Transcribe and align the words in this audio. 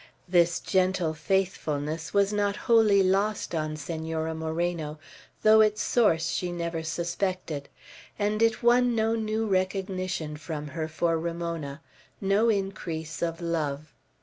This 0.27 0.59
gentle 0.59 1.13
faithfulness 1.13 2.11
was 2.11 2.33
not 2.33 2.55
wholly 2.65 3.03
lost 3.03 3.53
on 3.53 3.77
Senora 3.77 4.33
Moreno, 4.33 4.97
though 5.43 5.61
its 5.61 5.83
source 5.83 6.27
she 6.29 6.51
never 6.51 6.81
suspected; 6.81 7.69
and 8.17 8.41
it 8.41 8.63
won 8.63 8.95
no 8.95 9.13
new 9.15 9.45
recognition 9.45 10.37
from 10.37 10.69
her 10.69 10.87
for 10.87 11.19
Ramona, 11.19 11.81
no 12.19 12.49
increase 12.49 13.21
of 13.21 13.41
love. 13.41 13.93